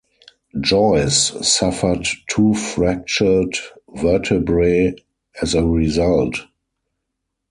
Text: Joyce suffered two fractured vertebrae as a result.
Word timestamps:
Joyce 0.59 1.25
suffered 1.47 2.07
two 2.27 2.55
fractured 2.55 3.55
vertebrae 3.87 4.95
as 5.43 5.53
a 5.53 5.63
result. 5.63 6.37